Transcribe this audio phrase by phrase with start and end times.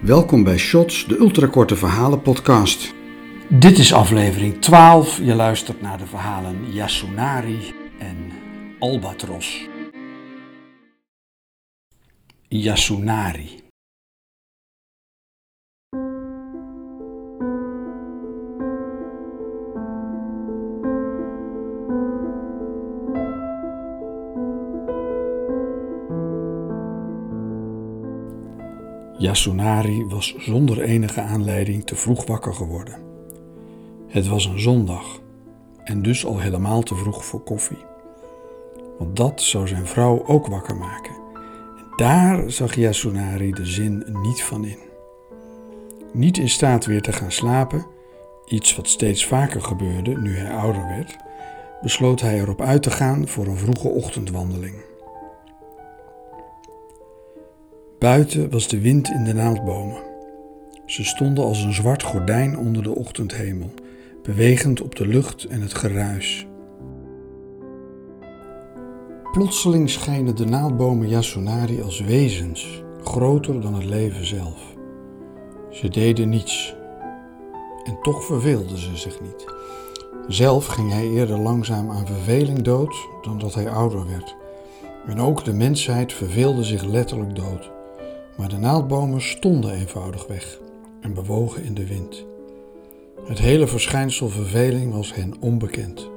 [0.00, 2.94] Welkom bij Shots, de ultrakorte verhalen podcast.
[3.48, 5.18] Dit is aflevering 12.
[5.22, 8.16] Je luistert naar de verhalen Yasunari en
[8.78, 9.68] Albatros.
[12.48, 13.69] Yasunari.
[29.20, 32.94] Yasunari was zonder enige aanleiding te vroeg wakker geworden.
[34.06, 35.20] Het was een zondag
[35.84, 37.84] en dus al helemaal te vroeg voor koffie.
[38.98, 41.14] Want dat zou zijn vrouw ook wakker maken.
[41.78, 44.78] En daar zag Yasunari de zin niet van in.
[46.12, 47.86] Niet in staat weer te gaan slapen,
[48.46, 51.16] iets wat steeds vaker gebeurde nu hij ouder werd,
[51.82, 54.89] besloot hij erop uit te gaan voor een vroege ochtendwandeling.
[58.00, 60.02] Buiten was de wind in de naaldbomen.
[60.86, 63.70] Ze stonden als een zwart gordijn onder de ochtendhemel,
[64.22, 66.46] bewegend op de lucht en het geruis.
[69.32, 74.74] Plotseling schenen de naaldbomen Yasunari als wezens, groter dan het leven zelf.
[75.70, 76.74] Ze deden niets.
[77.84, 79.44] En toch verveelden ze zich niet.
[80.28, 84.36] Zelf ging hij eerder langzaam aan verveling dood dan dat hij ouder werd.
[85.06, 87.78] En ook de mensheid verveelde zich letterlijk dood.
[88.40, 90.58] Maar de naaldbomen stonden eenvoudig weg
[91.00, 92.24] en bewogen in de wind.
[93.24, 96.10] Het hele verschijnsel verveling was hen onbekend.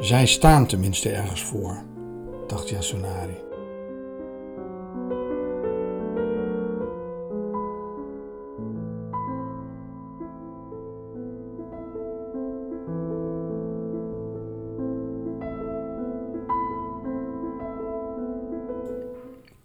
[0.00, 1.82] Zij staan tenminste ergens voor,
[2.46, 3.42] dacht Yasunari.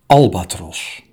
[0.06, 1.09] Albatros.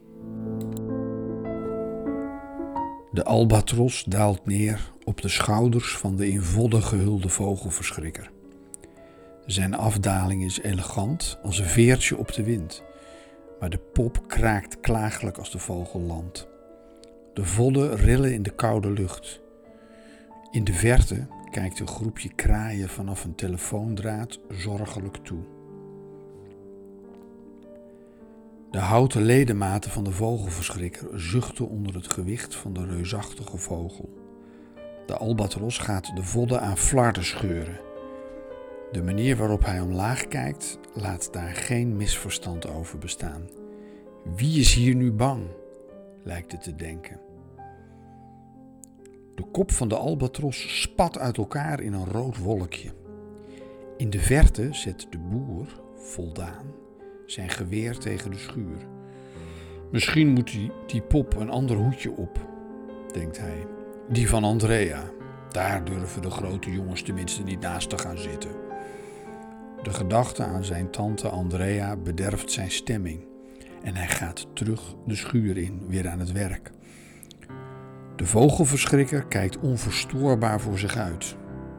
[3.16, 8.30] De albatros daalt neer op de schouders van de in vodden gehulde vogelverschrikker.
[9.46, 12.82] Zijn afdaling is elegant als een veertje op de wind,
[13.60, 16.48] maar de pop kraakt klagelijk als de vogel landt.
[17.34, 19.40] De vodden rillen in de koude lucht.
[20.50, 25.55] In de verte kijkt een groepje kraaien vanaf een telefoondraad zorgelijk toe.
[28.70, 34.14] De houten ledematen van de vogelverschrikker zuchten onder het gewicht van de reusachtige vogel.
[35.06, 37.80] De albatros gaat de vodden aan flarden scheuren.
[38.92, 43.48] De manier waarop hij omlaag kijkt, laat daar geen misverstand over bestaan.
[44.36, 45.42] Wie is hier nu bang?
[46.22, 47.20] lijkt het te denken.
[49.34, 52.90] De kop van de albatros spat uit elkaar in een rood wolkje.
[53.96, 55.66] In de verte zet de boer,
[55.96, 56.66] voldaan,
[57.26, 58.86] zijn geweer tegen de schuur.
[59.90, 62.38] Misschien moet die, die pop een ander hoedje op,
[63.12, 63.66] denkt hij.
[64.08, 65.02] Die van Andrea.
[65.48, 68.50] Daar durven de grote jongens tenminste niet naast te gaan zitten.
[69.82, 73.24] De gedachte aan zijn tante Andrea bederft zijn stemming
[73.82, 76.70] en hij gaat terug de schuur in, weer aan het werk.
[78.16, 81.36] De vogelverschrikker kijkt onverstoorbaar voor zich uit.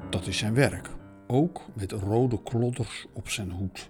[0.10, 0.90] Dat is zijn werk,
[1.28, 3.90] ook met rode klodders op zijn hoed.